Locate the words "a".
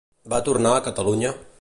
0.77-0.81